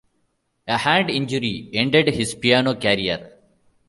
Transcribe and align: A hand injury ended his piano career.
A 0.67 0.77
hand 0.79 1.11
injury 1.11 1.69
ended 1.73 2.07
his 2.07 2.33
piano 2.33 2.73
career. 2.73 3.35